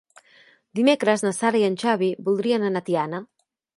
[0.79, 3.21] Dimecres na Sara i en Xavi voldrien anar a Tiana.